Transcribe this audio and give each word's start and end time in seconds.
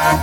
Hello, 0.00 0.14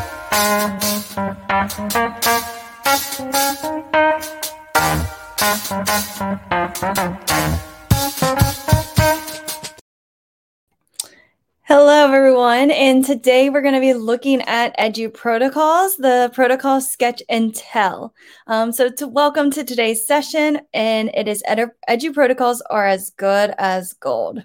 everyone. 12.04 12.72
And 12.72 13.06
today 13.06 13.52
we're 13.52 13.62
going 13.62 13.76
to 13.76 13.80
be 13.80 13.94
looking 13.94 14.42
at 14.42 14.76
Edu 14.80 15.14
protocols, 15.14 15.96
the 15.98 16.32
protocol 16.34 16.82
sketch 16.82 17.22
and 17.30 17.54
tell. 17.54 18.16
Um, 18.48 18.72
so, 18.72 18.90
to 18.90 19.08
welcome 19.08 19.52
to 19.52 19.64
today's 19.64 20.08
session, 20.08 20.62
and 20.74 21.12
it 21.14 21.28
is 21.28 21.44
Edu, 21.48 21.70
Edu 21.88 22.16
protocols 22.16 22.64
are 22.72 22.88
as 22.88 23.12
good 23.12 23.54
as 23.60 23.94
gold. 23.94 24.42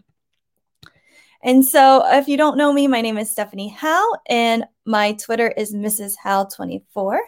And 1.45 1.65
so, 1.65 2.05
if 2.07 2.29
you 2.29 2.37
don't 2.37 2.57
know 2.57 2.73
me, 2.73 2.87
my 2.87 3.01
name 3.01 3.19
is 3.19 3.31
Stephanie 3.31 3.69
Howe, 3.69 4.13
and 4.29 4.65
my 4.85 5.15
Twitter 5.15 5.49
is 5.57 5.75
Mrs. 5.75 6.15
Howe24. 6.25 7.19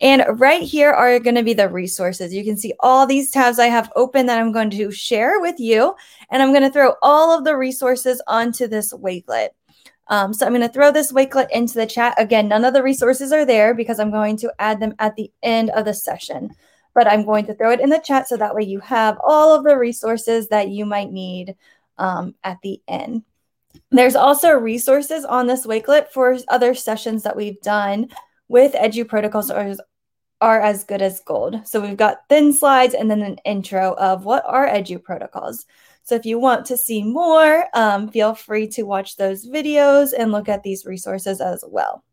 And 0.00 0.24
right 0.38 0.62
here 0.62 0.90
are 0.90 1.18
going 1.18 1.36
to 1.36 1.42
be 1.42 1.54
the 1.54 1.68
resources. 1.68 2.34
You 2.34 2.44
can 2.44 2.56
see 2.56 2.74
all 2.80 3.06
these 3.06 3.30
tabs 3.30 3.58
I 3.58 3.66
have 3.66 3.90
open 3.96 4.26
that 4.26 4.38
I'm 4.38 4.52
going 4.52 4.70
to 4.70 4.90
share 4.90 5.40
with 5.40 5.58
you. 5.58 5.94
And 6.30 6.42
I'm 6.42 6.52
going 6.52 6.62
to 6.62 6.70
throw 6.70 6.94
all 7.02 7.36
of 7.36 7.44
the 7.44 7.56
resources 7.56 8.22
onto 8.26 8.66
this 8.66 8.92
Wakelet. 8.92 9.50
Um, 10.08 10.32
so 10.32 10.46
I'm 10.46 10.52
going 10.52 10.66
to 10.66 10.72
throw 10.72 10.92
this 10.92 11.12
Wakelet 11.12 11.50
into 11.50 11.74
the 11.74 11.86
chat. 11.86 12.14
Again, 12.18 12.48
none 12.48 12.64
of 12.64 12.74
the 12.74 12.82
resources 12.82 13.32
are 13.32 13.46
there 13.46 13.74
because 13.74 13.98
I'm 13.98 14.10
going 14.10 14.36
to 14.38 14.52
add 14.58 14.80
them 14.80 14.94
at 14.98 15.16
the 15.16 15.30
end 15.42 15.70
of 15.70 15.86
the 15.86 15.94
session. 15.94 16.50
But 16.94 17.06
I'm 17.06 17.24
going 17.24 17.46
to 17.46 17.54
throw 17.54 17.72
it 17.72 17.80
in 17.80 17.90
the 17.90 17.98
chat 17.98 18.28
so 18.28 18.36
that 18.36 18.54
way 18.54 18.62
you 18.62 18.80
have 18.80 19.18
all 19.24 19.54
of 19.54 19.64
the 19.64 19.76
resources 19.76 20.48
that 20.48 20.68
you 20.68 20.86
might 20.86 21.10
need 21.10 21.54
um, 21.98 22.34
at 22.44 22.58
the 22.62 22.80
end. 22.88 23.22
There's 23.90 24.16
also 24.16 24.50
resources 24.50 25.24
on 25.24 25.46
this 25.46 25.66
Wakelet 25.66 26.10
for 26.10 26.36
other 26.48 26.74
sessions 26.74 27.22
that 27.22 27.36
we've 27.36 27.60
done 27.60 28.08
with 28.48 28.72
Edu 28.72 29.06
protocols 29.06 29.50
are, 29.50 29.74
are 30.40 30.60
as 30.60 30.84
good 30.84 31.02
as 31.02 31.20
gold. 31.20 31.66
So 31.66 31.80
we've 31.80 31.96
got 31.96 32.28
thin 32.28 32.52
slides 32.52 32.94
and 32.94 33.10
then 33.10 33.22
an 33.22 33.38
intro 33.44 33.94
of 33.94 34.24
what 34.24 34.44
are 34.46 34.68
Edu 34.68 35.02
protocols. 35.02 35.66
So 36.04 36.14
if 36.14 36.24
you 36.24 36.38
want 36.38 36.66
to 36.66 36.76
see 36.76 37.02
more, 37.02 37.66
um, 37.74 38.08
feel 38.08 38.34
free 38.34 38.68
to 38.68 38.84
watch 38.84 39.16
those 39.16 39.48
videos 39.48 40.12
and 40.16 40.30
look 40.30 40.48
at 40.48 40.62
these 40.62 40.86
resources 40.86 41.40
as 41.40 41.64
well. 41.66 42.04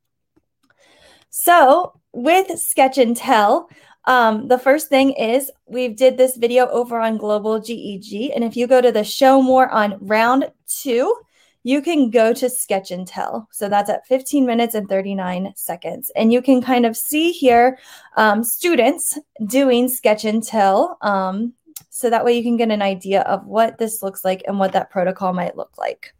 So 1.29 1.99
with 2.11 2.59
Sketch 2.59 2.97
and 2.97 3.15
Tell, 3.15 3.69
um, 4.05 4.47
the 4.47 4.57
first 4.57 4.89
thing 4.89 5.11
is 5.13 5.51
we 5.65 5.87
did 5.87 6.17
this 6.17 6.35
video 6.35 6.67
over 6.67 6.99
on 6.99 7.17
Global 7.17 7.59
GEG. 7.59 8.31
And 8.35 8.43
if 8.43 8.57
you 8.57 8.67
go 8.67 8.81
to 8.81 8.91
the 8.91 9.03
show 9.03 9.41
more 9.41 9.69
on 9.69 9.97
round 10.01 10.51
two, 10.67 11.15
you 11.63 11.81
can 11.81 12.09
go 12.09 12.33
to 12.33 12.49
Sketch 12.49 12.91
and 12.91 13.07
Tell. 13.07 13.47
So 13.51 13.69
that's 13.69 13.89
at 13.89 14.05
15 14.07 14.45
minutes 14.45 14.75
and 14.75 14.87
39 14.89 15.53
seconds. 15.55 16.11
And 16.15 16.33
you 16.33 16.41
can 16.41 16.61
kind 16.61 16.85
of 16.85 16.97
see 16.97 17.31
here 17.31 17.79
um, 18.17 18.43
students 18.43 19.17
doing 19.45 19.87
Sketch 19.87 20.25
and 20.25 20.43
Tell. 20.43 20.97
Um, 21.01 21.53
so 21.89 22.09
that 22.09 22.25
way 22.25 22.35
you 22.35 22.43
can 22.43 22.57
get 22.57 22.71
an 22.71 22.81
idea 22.81 23.21
of 23.21 23.45
what 23.45 23.77
this 23.77 24.03
looks 24.03 24.25
like 24.25 24.43
and 24.45 24.59
what 24.59 24.73
that 24.73 24.89
protocol 24.89 25.31
might 25.31 25.55
look 25.55 25.77
like. 25.77 26.13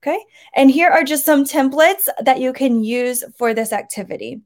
Okay, 0.00 0.18
and 0.54 0.70
here 0.70 0.88
are 0.88 1.02
just 1.02 1.24
some 1.24 1.44
templates 1.44 2.08
that 2.22 2.40
you 2.40 2.52
can 2.52 2.84
use 2.84 3.24
for 3.36 3.52
this 3.52 3.72
activity. 3.72 4.40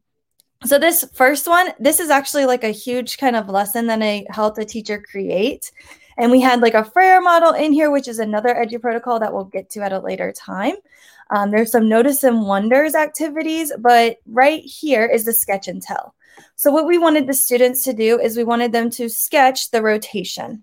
So 0.64 0.78
this 0.78 1.04
first 1.12 1.48
one, 1.48 1.72
this 1.80 1.98
is 1.98 2.08
actually 2.08 2.46
like 2.46 2.62
a 2.62 2.70
huge 2.70 3.18
kind 3.18 3.34
of 3.34 3.48
lesson 3.48 3.88
that 3.88 4.00
I 4.00 4.26
helped 4.30 4.58
a 4.58 4.64
teacher 4.64 5.02
create. 5.02 5.72
And 6.18 6.30
we 6.30 6.40
had 6.40 6.60
like 6.60 6.74
a 6.74 6.84
Frayer 6.84 7.22
model 7.22 7.52
in 7.52 7.72
here, 7.72 7.90
which 7.90 8.06
is 8.06 8.18
another 8.18 8.54
Edu 8.54 8.80
protocol 8.80 9.18
that 9.18 9.32
we'll 9.32 9.44
get 9.44 9.70
to 9.70 9.80
at 9.80 9.92
a 9.92 9.98
later 9.98 10.32
time. 10.32 10.74
Um, 11.30 11.50
there's 11.50 11.72
some 11.72 11.88
notice 11.88 12.22
and 12.22 12.46
wonders 12.46 12.94
activities, 12.94 13.72
but 13.78 14.18
right 14.26 14.62
here 14.62 15.06
is 15.06 15.24
the 15.24 15.32
sketch 15.32 15.66
and 15.66 15.82
tell. 15.82 16.14
So 16.56 16.70
what 16.70 16.86
we 16.86 16.98
wanted 16.98 17.26
the 17.26 17.34
students 17.34 17.82
to 17.84 17.92
do 17.92 18.20
is 18.20 18.36
we 18.36 18.44
wanted 18.44 18.72
them 18.72 18.90
to 18.90 19.08
sketch 19.08 19.70
the 19.70 19.82
rotation. 19.82 20.62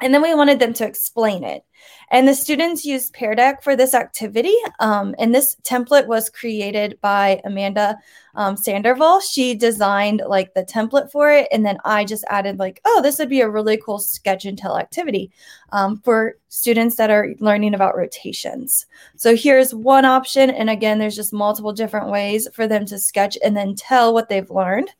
And 0.00 0.12
then 0.12 0.20
we 0.20 0.34
wanted 0.34 0.58
them 0.58 0.74
to 0.74 0.86
explain 0.86 1.42
it. 1.42 1.64
And 2.10 2.28
the 2.28 2.34
students 2.34 2.84
used 2.84 3.14
Pear 3.14 3.34
Deck 3.34 3.62
for 3.62 3.74
this 3.74 3.94
activity. 3.94 4.54
Um, 4.78 5.14
and 5.18 5.34
this 5.34 5.56
template 5.62 6.06
was 6.06 6.28
created 6.28 6.98
by 7.00 7.40
Amanda 7.44 7.96
um, 8.34 8.58
Sandoval. 8.58 9.20
She 9.20 9.54
designed 9.54 10.22
like 10.28 10.52
the 10.52 10.64
template 10.64 11.10
for 11.10 11.32
it. 11.32 11.48
And 11.50 11.64
then 11.64 11.78
I 11.84 12.04
just 12.04 12.24
added 12.28 12.58
like, 12.58 12.80
oh, 12.84 13.00
this 13.02 13.18
would 13.18 13.30
be 13.30 13.40
a 13.40 13.48
really 13.48 13.78
cool 13.78 13.98
sketch 13.98 14.44
and 14.44 14.58
tell 14.58 14.78
activity 14.78 15.30
um, 15.72 15.96
for 16.04 16.36
students 16.48 16.96
that 16.96 17.10
are 17.10 17.34
learning 17.40 17.74
about 17.74 17.96
rotations. 17.96 18.84
So 19.16 19.34
here's 19.34 19.74
one 19.74 20.04
option. 20.04 20.50
And 20.50 20.68
again, 20.68 20.98
there's 20.98 21.16
just 21.16 21.32
multiple 21.32 21.72
different 21.72 22.10
ways 22.10 22.46
for 22.52 22.68
them 22.68 22.84
to 22.86 22.98
sketch 22.98 23.38
and 23.42 23.56
then 23.56 23.74
tell 23.74 24.12
what 24.12 24.28
they've 24.28 24.50
learned. 24.50 24.90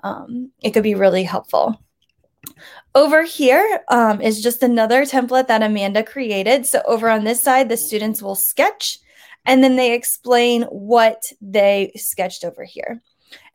Um, 0.00 0.52
it 0.62 0.70
could 0.72 0.82
be 0.82 0.94
really 0.94 1.24
helpful. 1.24 1.80
Over 2.94 3.22
here 3.24 3.80
um, 3.88 4.20
is 4.20 4.42
just 4.42 4.62
another 4.62 5.04
template 5.04 5.48
that 5.48 5.62
Amanda 5.62 6.02
created. 6.02 6.66
So 6.66 6.82
over 6.86 7.10
on 7.10 7.24
this 7.24 7.42
side, 7.42 7.68
the 7.68 7.76
students 7.76 8.22
will 8.22 8.34
sketch 8.34 8.98
and 9.46 9.62
then 9.62 9.76
they 9.76 9.94
explain 9.94 10.62
what 10.64 11.22
they 11.40 11.92
sketched 11.96 12.44
over 12.44 12.64
here. 12.64 13.00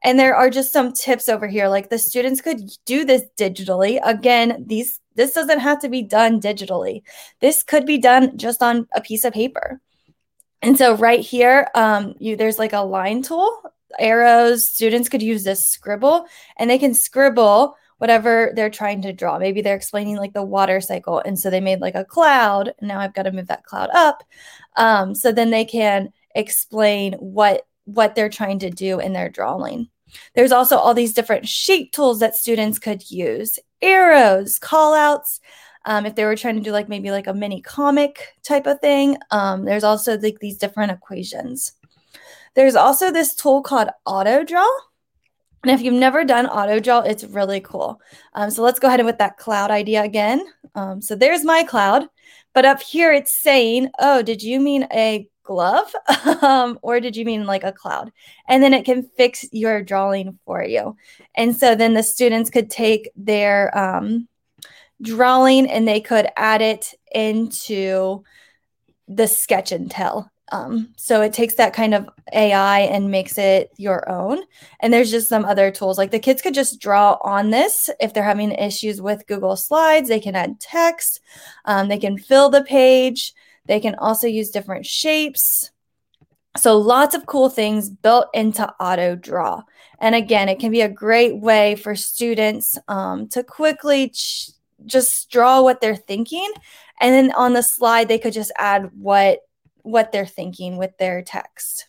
And 0.03 0.19
there 0.19 0.35
are 0.35 0.49
just 0.49 0.73
some 0.73 0.93
tips 0.93 1.29
over 1.29 1.47
here, 1.47 1.67
like 1.67 1.89
the 1.89 1.99
students 1.99 2.41
could 2.41 2.69
do 2.85 3.05
this 3.05 3.23
digitally. 3.37 3.99
Again, 4.03 4.63
these 4.67 4.99
this 5.15 5.33
doesn't 5.33 5.59
have 5.59 5.79
to 5.81 5.89
be 5.89 6.01
done 6.01 6.39
digitally. 6.39 7.03
This 7.41 7.63
could 7.63 7.85
be 7.85 7.97
done 7.97 8.37
just 8.37 8.63
on 8.63 8.87
a 8.93 9.01
piece 9.01 9.25
of 9.25 9.33
paper. 9.33 9.81
And 10.61 10.77
so 10.77 10.95
right 10.95 11.19
here, 11.19 11.67
um, 11.75 12.15
you 12.19 12.35
there's 12.35 12.59
like 12.59 12.73
a 12.73 12.79
line 12.79 13.21
tool, 13.21 13.61
arrows. 13.99 14.67
Students 14.67 15.09
could 15.09 15.21
use 15.21 15.43
this 15.43 15.67
scribble, 15.67 16.25
and 16.57 16.69
they 16.69 16.79
can 16.79 16.93
scribble 16.93 17.75
whatever 18.01 18.51
they're 18.55 18.71
trying 18.71 18.99
to 19.03 19.13
draw. 19.13 19.37
Maybe 19.37 19.61
they're 19.61 19.75
explaining 19.75 20.17
like 20.17 20.33
the 20.33 20.41
water 20.41 20.81
cycle. 20.81 21.19
And 21.19 21.37
so 21.37 21.51
they 21.51 21.59
made 21.59 21.81
like 21.81 21.93
a 21.93 22.03
cloud. 22.03 22.73
Now 22.81 22.99
I've 22.99 23.13
got 23.13 23.23
to 23.23 23.31
move 23.31 23.45
that 23.45 23.63
cloud 23.63 23.91
up. 23.93 24.23
Um, 24.75 25.13
so 25.13 25.31
then 25.31 25.51
they 25.51 25.65
can 25.65 26.11
explain 26.33 27.13
what 27.13 27.67
what 27.85 28.15
they're 28.15 28.27
trying 28.27 28.57
to 28.59 28.71
do 28.71 28.99
in 28.99 29.13
their 29.13 29.29
drawing. 29.29 29.87
There's 30.33 30.51
also 30.51 30.77
all 30.77 30.95
these 30.95 31.13
different 31.13 31.47
shape 31.47 31.91
tools 31.91 32.19
that 32.21 32.35
students 32.35 32.79
could 32.79 33.11
use, 33.11 33.59
arrows, 33.83 34.57
callouts. 34.57 35.39
Um, 35.85 36.07
if 36.07 36.15
they 36.15 36.25
were 36.25 36.35
trying 36.35 36.55
to 36.55 36.61
do 36.61 36.71
like 36.71 36.89
maybe 36.89 37.11
like 37.11 37.27
a 37.27 37.35
mini 37.35 37.61
comic 37.61 38.33
type 38.41 38.65
of 38.65 38.79
thing, 38.79 39.17
um, 39.29 39.63
there's 39.63 39.83
also 39.83 40.17
like 40.17 40.39
these 40.39 40.57
different 40.57 40.91
equations. 40.91 41.73
There's 42.55 42.75
also 42.75 43.11
this 43.11 43.35
tool 43.35 43.61
called 43.61 43.89
Auto 44.07 44.43
Draw. 44.43 44.67
And 45.63 45.71
if 45.71 45.81
you've 45.81 45.93
never 45.93 46.23
done 46.23 46.47
auto 46.47 46.79
draw, 46.79 46.99
it's 47.01 47.23
really 47.23 47.61
cool. 47.61 48.01
Um, 48.33 48.49
so 48.49 48.63
let's 48.63 48.79
go 48.79 48.87
ahead 48.87 48.99
and 48.99 49.07
with 49.07 49.19
that 49.19 49.37
cloud 49.37 49.69
idea 49.69 50.03
again. 50.03 50.43
Um, 50.73 51.01
so 51.01 51.15
there's 51.15 51.45
my 51.45 51.63
cloud, 51.63 52.07
but 52.53 52.65
up 52.65 52.81
here 52.81 53.13
it's 53.13 53.39
saying, 53.39 53.89
oh, 53.99 54.23
did 54.23 54.41
you 54.41 54.59
mean 54.59 54.87
a 54.91 55.27
glove 55.43 55.93
um, 56.41 56.79
or 56.81 56.99
did 56.99 57.15
you 57.15 57.25
mean 57.25 57.45
like 57.45 57.63
a 57.63 57.71
cloud? 57.71 58.11
And 58.47 58.63
then 58.63 58.73
it 58.73 58.85
can 58.85 59.03
fix 59.17 59.45
your 59.51 59.83
drawing 59.83 60.39
for 60.45 60.63
you. 60.63 60.95
And 61.35 61.55
so 61.55 61.75
then 61.75 61.93
the 61.93 62.03
students 62.03 62.49
could 62.49 62.69
take 62.69 63.11
their 63.15 63.77
um, 63.77 64.27
drawing 65.01 65.69
and 65.69 65.87
they 65.87 66.01
could 66.01 66.27
add 66.37 66.61
it 66.61 66.93
into 67.13 68.23
the 69.07 69.27
sketch 69.27 69.71
and 69.71 69.91
tell 69.91 70.30
um, 70.51 70.89
so 70.97 71.21
it 71.21 71.31
takes 71.31 71.55
that 71.55 71.73
kind 71.73 71.93
of 71.93 72.09
AI 72.33 72.81
and 72.81 73.09
makes 73.09 73.37
it 73.37 73.71
your 73.77 74.09
own. 74.09 74.43
And 74.81 74.93
there's 74.93 75.09
just 75.09 75.29
some 75.29 75.45
other 75.45 75.71
tools 75.71 75.97
like 75.97 76.11
the 76.11 76.19
kids 76.19 76.41
could 76.41 76.53
just 76.53 76.81
draw 76.81 77.17
on 77.23 77.49
this 77.49 77.89
if 77.99 78.13
they're 78.13 78.23
having 78.23 78.51
issues 78.51 79.01
with 79.01 79.25
Google 79.27 79.55
Slides. 79.55 80.09
They 80.09 80.19
can 80.19 80.35
add 80.35 80.59
text, 80.59 81.21
um, 81.65 81.87
they 81.87 81.97
can 81.97 82.17
fill 82.17 82.49
the 82.49 82.63
page, 82.63 83.33
they 83.65 83.79
can 83.79 83.95
also 83.95 84.27
use 84.27 84.51
different 84.51 84.85
shapes. 84.85 85.71
So 86.57 86.77
lots 86.77 87.15
of 87.15 87.25
cool 87.27 87.49
things 87.49 87.89
built 87.89 88.27
into 88.33 88.69
auto 88.73 89.15
draw. 89.15 89.63
And 89.99 90.15
again, 90.15 90.49
it 90.49 90.59
can 90.59 90.71
be 90.71 90.81
a 90.81 90.89
great 90.89 91.37
way 91.37 91.75
for 91.75 91.95
students 91.95 92.77
um, 92.89 93.29
to 93.29 93.41
quickly 93.41 94.09
ch- 94.09 94.51
just 94.85 95.29
draw 95.31 95.61
what 95.61 95.79
they're 95.79 95.95
thinking. 95.95 96.51
And 96.99 97.13
then 97.13 97.31
on 97.35 97.53
the 97.53 97.63
slide, 97.63 98.09
they 98.09 98.19
could 98.19 98.33
just 98.33 98.51
add 98.57 98.89
what 98.99 99.39
what 99.83 100.11
they're 100.11 100.25
thinking 100.25 100.77
with 100.77 100.97
their 100.97 101.21
text. 101.21 101.87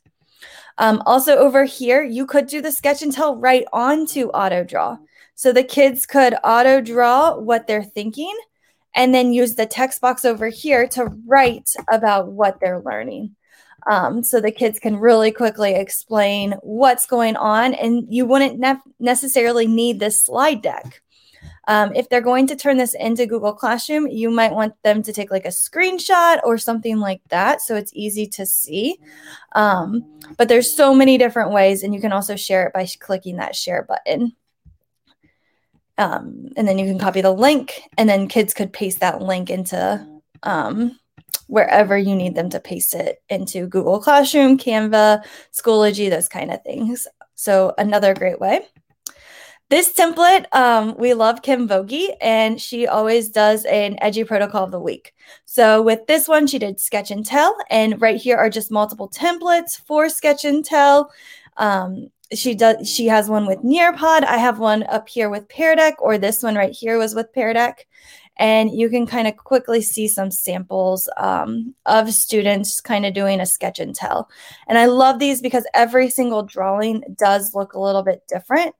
Um, 0.79 1.03
also 1.07 1.37
over 1.37 1.65
here, 1.65 2.03
you 2.03 2.27
could 2.27 2.47
do 2.47 2.61
the 2.61 2.73
sketch 2.73 3.03
and 3.03 3.13
tell 3.13 3.37
right 3.37 3.65
onto 3.73 4.29
auto 4.29 4.65
draw. 4.65 4.99
So 5.35 5.53
the 5.53 5.65
kids 5.65 6.07
could 6.07 6.35
auto 6.45 6.81
draw 6.81 7.37
what 7.37 7.67
they're 7.67 7.85
thinking 7.85 8.35
and 8.95 9.15
then 9.15 9.33
use 9.33 9.55
the 9.55 9.67
text 9.67 10.01
box 10.01 10.25
over 10.25 10.49
here 10.49 10.87
to 10.89 11.07
write 11.27 11.71
about 11.91 12.29
what 12.29 12.59
they're 12.61 12.81
learning. 12.81 13.35
Um, 13.91 14.23
so 14.23 14.41
the 14.41 14.53
kids 14.53 14.79
can 14.79 14.97
really 14.97 15.33
quickly 15.33 15.75
explain 15.75 16.55
what's 16.63 17.07
going 17.07 17.37
on, 17.37 17.75
and 17.75 18.07
you 18.09 18.27
wouldn't 18.27 18.61
ne- 18.61 18.77
necessarily 19.01 19.67
need 19.67 19.99
this 19.99 20.25
slide 20.25 20.63
deck. 20.63 21.03
Um, 21.69 21.95
if 21.95 22.09
they're 22.09 22.21
going 22.21 22.47
to 22.49 22.57
turn 22.57 22.77
this 22.77 22.95
into 22.95 23.27
Google 23.27 23.53
Classroom, 23.53 24.09
you 24.09 24.31
might 24.31 24.53
want 24.53 24.75
them 24.83 25.03
to 25.03 25.13
take 25.13 25.31
like 25.31 25.45
a 25.45 25.49
screenshot 25.49 26.41
or 26.45 26.59
something 26.59 26.99
like 26.99 27.21
that 27.29 27.63
so 27.63 27.77
it's 27.77 27.93
easy 27.95 28.27
to 28.27 28.45
see. 28.47 28.99
Um, 29.55 30.05
but 30.37 30.49
there's 30.49 30.75
so 30.75 30.95
many 30.95 31.19
different 31.19 31.53
ways, 31.53 31.83
and 31.83 31.95
you 31.95 32.01
can 32.01 32.13
also 32.13 32.37
share 32.37 32.67
it 32.67 32.73
by 32.73 32.87
clicking 33.01 33.37
that 33.37 33.55
share 33.55 33.85
button. 33.85 34.35
Um, 35.99 36.49
and 36.57 36.67
then 36.67 36.79
you 36.79 36.87
can 36.87 36.99
copy 36.99 37.21
the 37.21 37.33
link, 37.33 37.83
and 37.97 38.09
then 38.09 38.27
kids 38.27 38.55
could 38.55 38.73
paste 38.73 39.01
that 39.01 39.23
link 39.23 39.51
into 39.51 40.05
um, 40.43 40.99
wherever 41.47 41.97
you 41.97 42.17
need 42.17 42.35
them 42.35 42.49
to 42.51 42.61
paste 42.61 42.95
it 42.95 43.23
into 43.29 43.67
Google 43.67 44.01
Classroom, 44.01 44.59
Canva, 44.59 45.23
Schoology, 45.53 46.11
those 46.11 46.29
kind 46.29 46.51
of 46.51 46.63
things. 46.63 47.07
So, 47.35 47.75
another 47.79 48.15
great 48.15 48.41
way. 48.41 48.67
This 49.73 49.91
template, 49.95 50.45
um, 50.55 50.95
we 50.99 51.15
love 51.15 51.41
Kim 51.41 51.67
Vogie, 51.67 52.15
and 52.21 52.61
she 52.61 52.87
always 52.87 53.31
does 53.31 53.65
an 53.65 53.97
edgy 54.03 54.23
Protocol 54.23 54.65
of 54.65 54.71
the 54.71 54.79
Week. 54.79 55.15
So 55.47 55.81
with 55.81 56.07
this 56.07 56.29
one, 56.29 56.47
she 56.47 56.59
did 56.59 56.79
Sketch 56.79 57.11
and 57.11 57.25
Tell, 57.25 57.57
and 57.71 57.99
right 57.99 58.21
here 58.21 58.37
are 58.37 58.51
just 58.51 58.71
multiple 58.71 59.09
templates 59.09 59.81
for 59.87 60.11
Sketch 60.11 60.45
and 60.45 60.63
Tell. 60.63 61.11
Um, 61.57 62.09
she 62.35 62.55
does. 62.55 62.87
She 62.87 63.07
has 63.07 63.31
one 63.31 63.47
with 63.47 63.61
Nearpod. 63.61 64.25
I 64.25 64.37
have 64.37 64.59
one 64.59 64.83
up 64.91 65.09
here 65.09 65.31
with 65.31 65.49
Pear 65.49 65.75
Deck, 65.75 65.95
or 66.03 66.19
this 66.19 66.43
one 66.43 66.55
right 66.55 66.77
here 66.79 66.99
was 66.99 67.15
with 67.15 67.33
Pear 67.33 67.55
Deck. 67.55 67.89
And 68.37 68.79
you 68.79 68.91
can 68.91 69.07
kind 69.07 69.27
of 69.27 69.39
quickly 69.39 69.81
see 69.81 70.07
some 70.07 70.31
samples 70.31 71.09
um, 71.17 71.75
of 71.87 72.13
students 72.13 72.83
kind 72.83 73.07
of 73.07 73.15
doing 73.15 73.41
a 73.41 73.47
sketch 73.47 73.79
and 73.79 73.95
tell. 73.95 74.29
And 74.69 74.77
I 74.77 74.85
love 74.85 75.19
these 75.19 75.41
because 75.41 75.67
every 75.73 76.11
single 76.11 76.43
drawing 76.43 77.05
does 77.19 77.55
look 77.55 77.73
a 77.73 77.81
little 77.81 78.03
bit 78.03 78.21
different. 78.29 78.75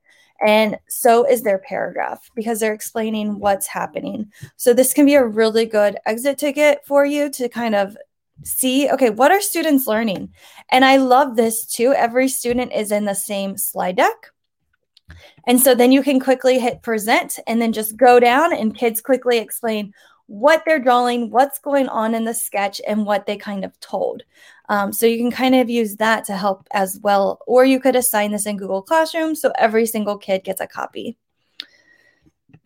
And 0.45 0.79
so 0.89 1.25
is 1.25 1.43
their 1.43 1.59
paragraph 1.59 2.29
because 2.35 2.61
they're 2.61 2.75
explaining 2.75 3.39
what's 3.39 3.67
happening. 3.67 4.33
So 4.57 4.73
this 4.73 4.93
can 4.93 5.07
be 5.07 5.15
a 5.15 5.25
really 5.25 5.67
good 5.67 5.97
exit 6.07 6.39
ticket 6.39 6.81
for 6.87 7.05
you 7.05 7.31
to 7.31 7.49
kind 7.49 7.75
of 7.75 7.97
see 8.45 8.91
okay 8.91 9.11
what 9.11 9.31
are 9.31 9.41
students 9.41 9.87
learning 9.87 10.29
and 10.71 10.85
i 10.85 10.97
love 10.97 11.37
this 11.37 11.65
too 11.65 11.93
every 11.93 12.27
student 12.27 12.73
is 12.73 12.91
in 12.91 13.05
the 13.05 13.15
same 13.15 13.57
slide 13.57 13.95
deck 13.95 14.33
and 15.47 15.61
so 15.61 15.75
then 15.77 15.93
you 15.93 16.03
can 16.03 16.19
quickly 16.19 16.59
hit 16.59 16.83
present 16.83 17.39
and 17.47 17.63
then 17.63 17.73
just 17.73 17.97
go 17.97 18.19
down 18.19 18.53
and 18.53 18.77
kids 18.77 19.01
quickly 19.01 19.39
explain 19.39 19.93
what 20.27 20.63
they're 20.65 20.79
drawing, 20.79 21.31
what's 21.31 21.59
going 21.59 21.89
on 21.89 22.15
in 22.15 22.25
the 22.25 22.33
sketch, 22.33 22.81
and 22.87 23.05
what 23.05 23.27
they 23.27 23.37
kind 23.37 23.65
of 23.65 23.79
told. 23.81 24.23
Um, 24.73 24.91
so 24.91 25.05
you 25.05 25.19
can 25.19 25.31
kind 25.31 25.55
of 25.55 25.69
use 25.69 25.97
that 25.97 26.25
to 26.25 26.35
help 26.35 26.67
as 26.73 26.99
well. 27.03 27.41
Or 27.47 27.67
you 27.67 27.79
could 27.79 27.95
assign 27.95 28.33
this 28.33 28.47
in 28.47 28.57
Google 28.57 28.81
Classroom 28.81 29.35
so 29.35 29.53
every 29.59 29.85
single 29.85 30.17
kid 30.17 30.45
gets 30.45 30.63
a 30.63 30.67
copy. 30.67 31.19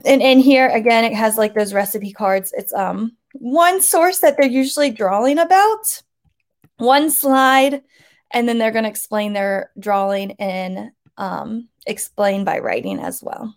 And 0.05 0.23
in 0.23 0.38
here, 0.38 0.69
again, 0.69 1.05
it 1.05 1.14
has 1.14 1.37
like 1.37 1.55
those 1.55 1.75
recipe 1.75 2.12
cards. 2.12 2.55
It's 2.56 2.73
um 2.73 3.17
one 3.32 3.82
source 3.82 4.20
that 4.20 4.37
they're 4.37 4.49
usually 4.49 4.93
drawing 4.93 5.38
about, 5.38 5.82
one 6.76 7.11
slide, 7.11 7.82
and 8.31 8.49
then 8.49 8.59
they're 8.59 8.70
going 8.70 8.85
to 8.85 8.91
explain 8.91 9.32
their 9.32 9.73
drawing 9.81 10.31
and 10.38 10.93
um, 11.17 11.69
explain 11.88 12.44
by 12.44 12.61
writing 12.61 13.00
as 13.00 13.20
well. 13.20 13.52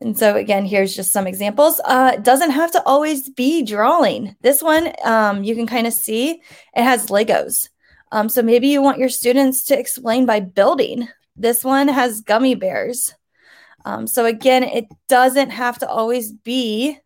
And 0.00 0.16
so 0.18 0.36
again, 0.36 0.64
here's 0.64 0.96
just 0.96 1.12
some 1.12 1.26
examples. 1.26 1.80
Uh, 1.84 2.12
it 2.14 2.22
doesn't 2.22 2.50
have 2.50 2.72
to 2.72 2.82
always 2.84 3.28
be 3.28 3.62
drawing. 3.62 4.34
This 4.40 4.62
one, 4.62 4.92
um, 5.04 5.44
you 5.44 5.54
can 5.54 5.66
kind 5.66 5.86
of 5.86 5.92
see 5.92 6.40
it 6.74 6.82
has 6.82 7.06
Legos. 7.06 7.68
Um, 8.12 8.28
so 8.28 8.42
maybe 8.42 8.68
you 8.68 8.82
want 8.82 8.98
your 8.98 9.10
students 9.10 9.62
to 9.64 9.78
explain 9.78 10.26
by 10.26 10.40
building. 10.40 11.08
This 11.36 11.64
one 11.64 11.86
has 11.88 12.22
gummy 12.22 12.54
bears. 12.54 13.14
Um, 13.84 14.06
so 14.06 14.24
again, 14.24 14.62
it 14.62 14.86
doesn't 15.08 15.50
have 15.50 15.78
to 15.78 15.88
always 15.88 16.32
be 16.32 16.98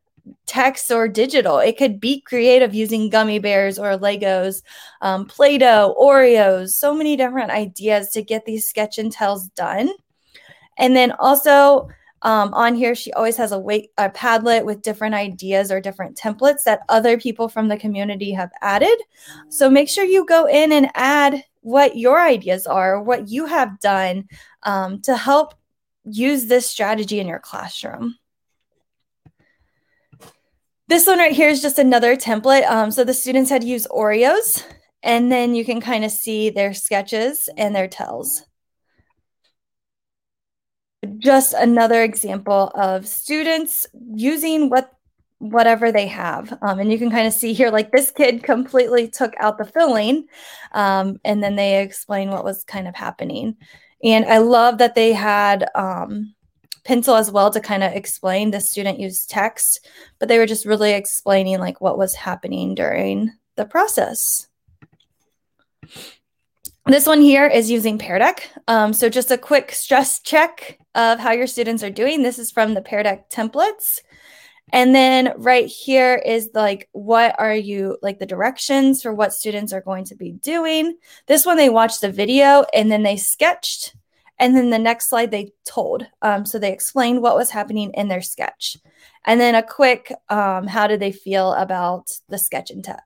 text 0.47 0.91
or 0.91 1.09
digital. 1.09 1.59
It 1.59 1.77
could 1.77 2.01
be 2.01 2.21
creative 2.21 2.75
using 2.75 3.11
gummy 3.11 3.39
bears 3.39 3.79
or 3.79 3.99
Legos, 3.99 4.63
um, 5.03 5.27
Play 5.27 5.59
Doh, 5.59 5.95
Oreos, 6.01 6.71
so 6.71 6.95
many 6.95 7.17
different 7.17 7.51
ideas 7.51 8.11
to 8.11 8.23
get 8.23 8.47
these 8.47 8.69
sketch 8.69 8.99
and 8.99 9.13
tells 9.13 9.49
done. 9.49 9.91
And 10.79 10.97
then 10.97 11.13
also, 11.13 11.89
um, 12.25 12.55
on 12.55 12.75
here, 12.75 12.95
she 12.95 13.13
always 13.13 13.37
has 13.37 13.53
a, 13.53 13.59
wait, 13.59 13.91
a 13.99 14.09
Padlet 14.09 14.65
with 14.65 14.81
different 14.81 15.15
ideas 15.15 15.71
or 15.71 15.81
different 15.81 16.17
templates 16.17 16.63
that 16.65 16.81
other 16.89 17.19
people 17.19 17.49
from 17.49 17.69
the 17.69 17.77
community 17.77 18.33
have 18.33 18.51
added. 18.63 18.99
So 19.51 19.69
make 19.69 19.91
sure 19.91 20.05
you 20.05 20.25
go 20.25 20.47
in 20.47 20.73
and 20.73 20.91
add 20.95 21.45
what 21.61 21.97
your 21.97 22.21
ideas 22.21 22.67
are, 22.67 23.03
what 23.03 23.29
you 23.29 23.45
have 23.45 23.79
done 23.79 24.29
um, 24.63 25.03
to 25.03 25.17
help 25.17 25.55
use 26.05 26.47
this 26.47 26.69
strategy 26.69 27.21
in 27.21 27.29
your 27.29 27.39
classroom. 27.39 28.17
This 30.89 31.07
one 31.07 31.19
right 31.19 31.33
here 31.33 31.49
is 31.49 31.63
just 31.63 31.79
another 31.79 32.17
template. 32.17 32.67
Um, 32.67 32.91
so 32.91 33.05
the 33.05 33.15
students 33.15 33.51
had 33.51 33.63
to 33.63 33.69
use 33.69 33.87
Oreos, 33.89 34.65
and 35.03 35.31
then 35.31 35.55
you 35.55 35.65
can 35.65 35.81
kind 35.81 36.05
of 36.05 36.11
see 36.11 36.49
their 36.51 36.73
sketches 36.73 37.51
and 37.57 37.77
their 37.77 37.89
tells 37.89 38.47
just 41.05 41.55
another 41.55 42.03
example 42.03 42.71
of 42.75 43.07
students 43.07 43.87
using 44.15 44.71
what 44.71 44.91
whatever 45.39 45.93
they 45.93 46.07
have. 46.07 46.57
Um, 46.63 46.79
and 46.79 46.91
you 46.91 46.99
can 46.99 47.11
kind 47.11 47.27
of 47.27 47.33
see 47.33 47.53
here 47.53 47.71
like 47.71 47.93
this 47.93 48.11
kid 48.11 48.43
completely 48.43 49.09
took 49.09 49.35
out 49.39 49.59
the 49.59 49.67
filling 49.67 50.27
um, 50.73 51.21
and 51.25 51.43
then 51.43 51.57
they 51.57 51.83
explain 51.83 52.31
what 52.31 52.45
was 52.45 52.65
kind 52.65 52.89
of 52.89 52.95
happening. 52.95 53.57
And 54.03 54.25
i 54.27 54.39
love 54.39 54.79
that 54.79 54.95
they 54.95 55.13
had 55.13 55.69
um, 55.75 56.35
pencil 56.85 57.15
as 57.17 57.31
well 57.31 57.51
to 57.51 57.61
kind 57.61 57.83
of 57.83 57.93
explain 57.93 58.51
the 58.51 58.61
student 58.61 59.01
used 59.01 59.31
text 59.31 59.89
but 60.19 60.29
they 60.29 60.39
were 60.39 60.47
just 60.47 60.67
really 60.67 60.93
explaining 60.93 61.59
like 61.59 61.81
what 61.81 61.99
was 61.99 62.15
happening 62.15 62.75
during 62.75 63.33
the 63.57 63.65
process. 63.65 64.49
This 66.87 67.07
one 67.07 67.21
here 67.21 67.47
is 67.47 67.71
using 67.71 67.99
Pear 67.99 68.19
Deck. 68.19 68.51
Um, 68.69 68.93
so 68.93 69.09
just 69.09 69.31
a 69.31 69.39
quick 69.39 69.73
stress 69.73 70.21
check 70.21 70.79
of 70.95 71.19
how 71.19 71.33
your 71.33 71.47
students 71.47 71.83
are 71.83 71.91
doing. 71.91 72.23
This 72.23 72.39
is 72.39 72.51
from 72.51 72.75
the 72.75 72.83
Pear 72.83 73.03
Deck 73.03 73.31
templates. 73.31 74.01
And 74.73 74.95
then 74.95 75.35
right 75.37 75.67
here 75.67 76.15
is 76.15 76.51
like, 76.55 76.89
what 76.93 77.35
are 77.39 77.55
you 77.55 77.99
like 78.03 78.19
the 78.19 78.27
directions 78.27 79.03
for 79.03 79.13
what 79.13 79.33
students 79.33 79.73
are 79.73 79.81
going 79.81 80.05
to 80.07 80.15
be 80.15 80.33
doing? 80.33 80.97
This 81.27 81.45
one, 81.45 81.57
they 81.57 81.69
watched 81.69 82.01
the 82.01 82.11
video 82.11 82.65
and 82.73 82.91
then 82.91 83.03
they 83.03 83.17
sketched. 83.17 83.95
And 84.39 84.57
then 84.57 84.71
the 84.71 84.79
next 84.79 85.09
slide, 85.09 85.31
they 85.31 85.53
told. 85.65 86.07
Um, 86.23 86.45
so 86.45 86.59
they 86.59 86.73
explained 86.73 87.23
what 87.23 87.37
was 87.37 87.51
happening 87.51 87.93
in 87.95 88.09
their 88.09 88.23
sketch. 88.23 88.77
And 89.25 89.41
then 89.41 89.55
a 89.55 89.63
quick, 89.63 90.13
um, 90.29 90.67
how 90.67 90.87
did 90.87 90.99
they 91.01 91.13
feel 91.13 91.53
about 91.55 92.11
the 92.29 92.39
sketch 92.39 92.71
and 92.71 92.83
tell? 92.83 92.99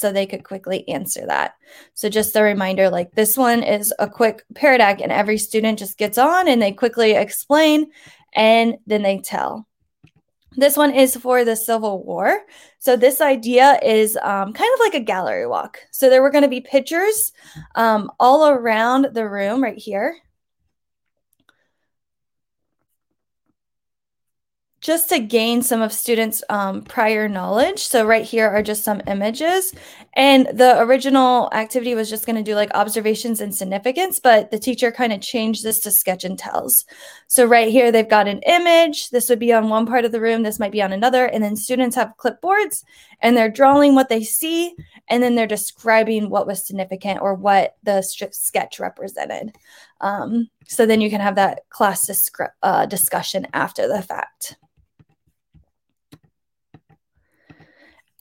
So 0.00 0.10
they 0.10 0.26
could 0.26 0.44
quickly 0.44 0.88
answer 0.88 1.26
that. 1.26 1.54
So 1.94 2.08
just 2.08 2.34
a 2.34 2.42
reminder, 2.42 2.88
like 2.88 3.12
this 3.12 3.36
one 3.36 3.62
is 3.62 3.92
a 3.98 4.08
quick 4.08 4.42
Deck 4.54 5.00
and 5.00 5.12
every 5.12 5.38
student 5.38 5.78
just 5.78 5.98
gets 5.98 6.18
on 6.18 6.48
and 6.48 6.60
they 6.60 6.72
quickly 6.72 7.12
explain 7.12 7.90
and 8.34 8.78
then 8.86 9.02
they 9.02 9.18
tell. 9.18 9.66
This 10.56 10.76
one 10.76 10.92
is 10.92 11.16
for 11.16 11.44
the 11.44 11.54
Civil 11.54 12.02
War. 12.02 12.40
So 12.78 12.96
this 12.96 13.20
idea 13.20 13.78
is 13.84 14.16
um, 14.16 14.52
kind 14.52 14.70
of 14.74 14.80
like 14.80 14.94
a 14.94 15.04
gallery 15.04 15.46
walk. 15.46 15.78
So 15.92 16.10
there 16.10 16.22
were 16.22 16.30
going 16.30 16.42
to 16.42 16.48
be 16.48 16.60
pictures 16.60 17.32
um, 17.76 18.10
all 18.18 18.48
around 18.48 19.08
the 19.12 19.28
room 19.28 19.62
right 19.62 19.78
here. 19.78 20.16
Just 24.80 25.10
to 25.10 25.18
gain 25.18 25.62
some 25.62 25.82
of 25.82 25.92
students' 25.92 26.42
um, 26.48 26.82
prior 26.82 27.28
knowledge. 27.28 27.80
So 27.80 28.06
right 28.06 28.24
here 28.24 28.48
are 28.48 28.62
just 28.62 28.82
some 28.82 29.02
images. 29.06 29.74
And 30.14 30.46
the 30.52 30.80
original 30.80 31.50
activity 31.52 31.94
was 31.94 32.08
just 32.08 32.24
going 32.24 32.36
to 32.36 32.42
do 32.42 32.54
like 32.54 32.70
observations 32.74 33.40
and 33.40 33.54
significance, 33.54 34.18
but 34.18 34.50
the 34.50 34.58
teacher 34.58 34.90
kind 34.90 35.12
of 35.12 35.20
changed 35.20 35.62
this 35.62 35.80
to 35.80 35.90
sketch 35.90 36.24
and 36.24 36.38
tells. 36.38 36.86
So 37.26 37.44
right 37.44 37.68
here, 37.68 37.92
they've 37.92 38.08
got 38.08 38.26
an 38.26 38.40
image. 38.40 39.10
This 39.10 39.28
would 39.28 39.38
be 39.38 39.52
on 39.52 39.68
one 39.68 39.86
part 39.86 40.04
of 40.04 40.12
the 40.12 40.20
room. 40.20 40.42
This 40.42 40.58
might 40.58 40.72
be 40.72 40.82
on 40.82 40.92
another. 40.92 41.26
And 41.26 41.44
then 41.44 41.56
students 41.56 41.96
have 41.96 42.16
clipboards 42.16 42.82
and 43.20 43.36
they're 43.36 43.50
drawing 43.50 43.94
what 43.94 44.08
they 44.08 44.24
see. 44.24 44.74
And 45.08 45.22
then 45.22 45.34
they're 45.34 45.46
describing 45.46 46.30
what 46.30 46.46
was 46.46 46.66
significant 46.66 47.20
or 47.20 47.34
what 47.34 47.76
the 47.82 48.00
sketch 48.02 48.80
represented. 48.80 49.56
Um, 50.00 50.48
so 50.66 50.86
then 50.86 51.00
you 51.00 51.10
can 51.10 51.20
have 51.20 51.34
that 51.34 51.68
class 51.68 52.30
uh, 52.62 52.86
discussion 52.86 53.46
after 53.52 53.86
the 53.86 54.02
fact. 54.02 54.56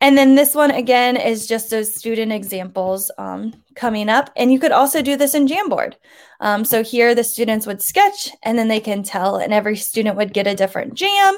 And 0.01 0.17
then 0.17 0.35
this 0.35 0.55
one 0.55 0.71
again 0.71 1.17
is 1.17 1.45
just 1.45 1.69
those 1.69 1.93
student 1.93 2.31
examples 2.31 3.11
um, 3.17 3.53
coming 3.75 4.07
up. 4.07 4.29
And 4.37 4.51
you 4.51 4.59
could 4.59 4.71
also 4.71 5.01
do 5.01 5.17
this 5.17 5.35
in 5.35 5.47
Jamboard. 5.47 5.95
Um, 6.39 6.63
so 6.63 6.83
here 6.83 7.13
the 7.13 7.23
students 7.23 7.67
would 7.67 7.81
sketch 7.81 8.29
and 8.43 8.57
then 8.57 8.69
they 8.69 8.79
can 8.79 9.03
tell, 9.03 9.35
and 9.37 9.53
every 9.53 9.75
student 9.75 10.15
would 10.15 10.33
get 10.33 10.47
a 10.47 10.55
different 10.55 10.93
jam. 10.93 11.37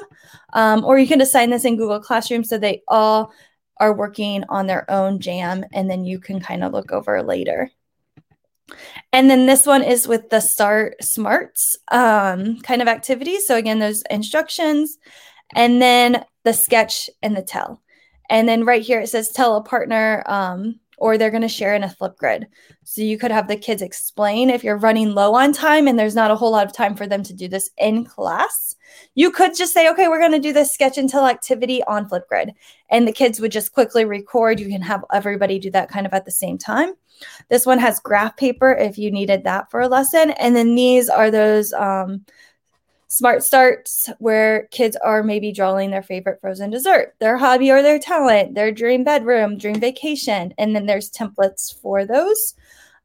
Um, 0.52 0.84
or 0.84 0.98
you 0.98 1.08
can 1.08 1.20
assign 1.20 1.50
this 1.50 1.64
in 1.64 1.76
Google 1.76 2.00
Classroom 2.00 2.44
so 2.44 2.56
they 2.56 2.82
all 2.86 3.32
are 3.78 3.92
working 3.92 4.44
on 4.48 4.68
their 4.68 4.88
own 4.88 5.18
jam 5.18 5.64
and 5.72 5.90
then 5.90 6.04
you 6.04 6.20
can 6.20 6.40
kind 6.40 6.62
of 6.62 6.72
look 6.72 6.92
over 6.92 7.20
later. 7.22 7.68
And 9.12 9.28
then 9.28 9.46
this 9.46 9.66
one 9.66 9.82
is 9.82 10.06
with 10.06 10.30
the 10.30 10.40
Start 10.40 11.02
Smarts 11.02 11.76
um, 11.90 12.60
kind 12.60 12.80
of 12.80 12.88
activities. 12.88 13.46
So 13.46 13.56
again, 13.56 13.80
those 13.80 14.02
instructions 14.08 14.98
and 15.54 15.82
then 15.82 16.24
the 16.44 16.52
sketch 16.52 17.10
and 17.22 17.36
the 17.36 17.42
tell. 17.42 17.81
And 18.32 18.48
then 18.48 18.64
right 18.64 18.80
here 18.82 18.98
it 18.98 19.08
says 19.10 19.28
tell 19.28 19.56
a 19.56 19.62
partner 19.62 20.22
um, 20.24 20.80
or 20.96 21.18
they're 21.18 21.30
going 21.30 21.42
to 21.42 21.48
share 21.48 21.74
in 21.74 21.84
a 21.84 21.88
Flipgrid. 21.88 22.46
So 22.82 23.02
you 23.02 23.18
could 23.18 23.30
have 23.30 23.46
the 23.46 23.56
kids 23.56 23.82
explain 23.82 24.48
if 24.48 24.64
you're 24.64 24.78
running 24.78 25.14
low 25.14 25.34
on 25.34 25.52
time 25.52 25.86
and 25.86 25.98
there's 25.98 26.14
not 26.14 26.30
a 26.30 26.36
whole 26.36 26.50
lot 26.50 26.66
of 26.66 26.72
time 26.72 26.94
for 26.94 27.06
them 27.06 27.22
to 27.24 27.34
do 27.34 27.46
this 27.46 27.68
in 27.76 28.06
class. 28.06 28.74
You 29.14 29.30
could 29.30 29.54
just 29.54 29.74
say, 29.74 29.90
okay, 29.90 30.08
we're 30.08 30.18
going 30.18 30.32
to 30.32 30.38
do 30.38 30.54
this 30.54 30.72
sketch 30.72 30.98
tell 31.10 31.26
activity 31.26 31.84
on 31.84 32.08
Flipgrid. 32.08 32.52
And 32.88 33.06
the 33.06 33.12
kids 33.12 33.38
would 33.38 33.52
just 33.52 33.72
quickly 33.72 34.06
record. 34.06 34.60
You 34.60 34.68
can 34.68 34.80
have 34.80 35.04
everybody 35.12 35.58
do 35.58 35.70
that 35.72 35.90
kind 35.90 36.06
of 36.06 36.14
at 36.14 36.24
the 36.24 36.30
same 36.30 36.56
time. 36.56 36.94
This 37.50 37.66
one 37.66 37.80
has 37.80 38.00
graph 38.00 38.38
paper 38.38 38.72
if 38.72 38.96
you 38.96 39.10
needed 39.10 39.44
that 39.44 39.70
for 39.70 39.80
a 39.80 39.88
lesson. 39.88 40.30
And 40.32 40.56
then 40.56 40.74
these 40.74 41.10
are 41.10 41.30
those 41.30 41.74
um, 41.74 42.24
Smart 43.12 43.42
Starts, 43.42 44.08
where 44.20 44.68
kids 44.70 44.96
are 44.96 45.22
maybe 45.22 45.52
drawing 45.52 45.90
their 45.90 46.02
favorite 46.02 46.40
frozen 46.40 46.70
dessert, 46.70 47.14
their 47.18 47.36
hobby 47.36 47.70
or 47.70 47.82
their 47.82 47.98
talent, 47.98 48.54
their 48.54 48.72
dream 48.72 49.04
bedroom, 49.04 49.58
dream 49.58 49.78
vacation. 49.78 50.54
And 50.56 50.74
then 50.74 50.86
there's 50.86 51.10
templates 51.10 51.78
for 51.82 52.06
those 52.06 52.54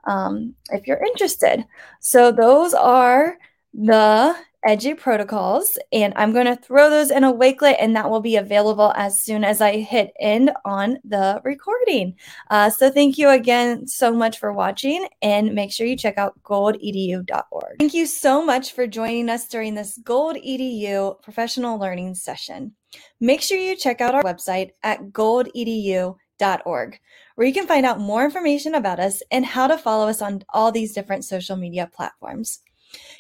um, 0.05 0.55
if 0.71 0.87
you're 0.87 1.03
interested. 1.03 1.65
So 1.99 2.31
those 2.31 2.73
are 2.73 3.37
the 3.73 4.33
Edu 4.65 4.97
protocols, 4.97 5.77
and 5.91 6.13
I'm 6.15 6.33
going 6.33 6.45
to 6.45 6.55
throw 6.55 6.89
those 6.89 7.11
in 7.11 7.23
a 7.23 7.33
Wakelet, 7.33 7.77
and 7.79 7.95
that 7.95 8.09
will 8.09 8.21
be 8.21 8.37
available 8.37 8.91
as 8.95 9.21
soon 9.21 9.43
as 9.43 9.61
I 9.61 9.77
hit 9.77 10.11
end 10.19 10.51
on 10.65 10.97
the 11.03 11.41
recording. 11.43 12.15
Uh, 12.49 12.69
so 12.69 12.89
thank 12.89 13.17
you 13.17 13.29
again 13.29 13.87
so 13.87 14.11
much 14.11 14.39
for 14.39 14.51
watching, 14.51 15.07
and 15.21 15.53
make 15.53 15.71
sure 15.71 15.85
you 15.85 15.95
check 15.95 16.17
out 16.17 16.41
goldedu.org. 16.43 17.79
Thank 17.79 17.93
you 17.93 18.05
so 18.05 18.43
much 18.43 18.73
for 18.73 18.87
joining 18.87 19.29
us 19.29 19.47
during 19.47 19.75
this 19.75 19.99
Gold 20.03 20.37
EDU 20.37 21.21
professional 21.21 21.79
learning 21.79 22.15
session. 22.15 22.73
Make 23.19 23.41
sure 23.41 23.57
you 23.57 23.75
check 23.75 24.01
out 24.01 24.15
our 24.15 24.23
website 24.23 24.71
at 24.83 25.11
goldedu.org, 25.11 26.99
where 27.35 27.47
you 27.47 27.53
can 27.53 27.67
find 27.67 27.85
out 27.85 27.99
more 27.99 28.25
information 28.25 28.75
about 28.75 28.99
us 28.99 29.21
and 29.29 29.45
how 29.45 29.67
to 29.67 29.77
follow 29.77 30.07
us 30.07 30.21
on 30.21 30.43
all 30.49 30.71
these 30.71 30.93
different 30.93 31.25
social 31.25 31.55
media 31.55 31.89
platforms. 31.93 32.59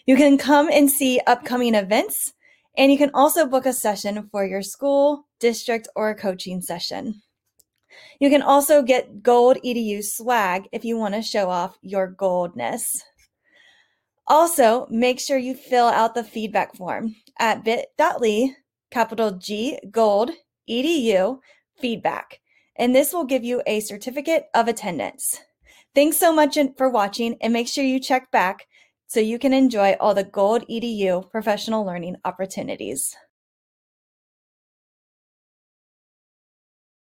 You 0.05 0.15
can 0.15 0.37
come 0.37 0.69
and 0.71 0.89
see 0.89 1.19
upcoming 1.27 1.75
events, 1.75 2.33
and 2.77 2.91
you 2.91 2.97
can 2.97 3.11
also 3.13 3.45
book 3.45 3.65
a 3.65 3.73
session 3.73 4.29
for 4.31 4.45
your 4.45 4.61
school, 4.61 5.27
district, 5.39 5.87
or 5.95 6.15
coaching 6.15 6.61
session. 6.61 7.21
You 8.19 8.29
can 8.29 8.41
also 8.41 8.81
get 8.81 9.23
Gold 9.23 9.57
EDU 9.65 10.03
swag 10.03 10.67
if 10.71 10.85
you 10.85 10.97
want 10.97 11.15
to 11.15 11.21
show 11.21 11.49
off 11.49 11.77
your 11.81 12.07
goldness. 12.07 13.03
Also, 14.27 14.87
make 14.89 15.19
sure 15.19 15.37
you 15.37 15.55
fill 15.55 15.87
out 15.87 16.13
the 16.13 16.23
feedback 16.23 16.75
form 16.75 17.15
at 17.39 17.63
bit.ly, 17.63 18.55
capital 18.91 19.31
G, 19.31 19.79
Gold, 19.89 20.31
EDU, 20.69 21.39
feedback, 21.79 22.39
and 22.75 22.95
this 22.95 23.13
will 23.13 23.23
give 23.23 23.43
you 23.43 23.61
a 23.65 23.79
certificate 23.79 24.45
of 24.53 24.67
attendance. 24.67 25.39
Thanks 25.95 26.17
so 26.17 26.31
much 26.31 26.57
for 26.77 26.89
watching, 26.89 27.37
and 27.41 27.53
make 27.53 27.67
sure 27.67 27.83
you 27.83 27.99
check 27.99 28.29
back 28.31 28.67
so 29.07 29.19
you 29.19 29.39
can 29.39 29.53
enjoy 29.53 29.95
all 29.99 30.13
the 30.13 30.23
Gold 30.23 30.65
EDU 30.69 31.31
professional 31.31 31.85
learning 31.85 32.17
opportunities. 32.25 33.15